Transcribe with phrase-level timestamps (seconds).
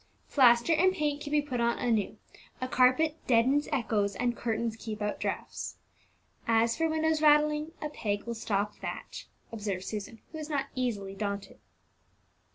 [0.31, 2.17] "Plaster and paint can be put on anew,
[2.59, 5.75] a carpet deadens echoes, and curtains keep out draughts.
[6.47, 11.13] As for windows rattling, a peg will stop that," observed Susan, who was not easily
[11.13, 11.59] daunted.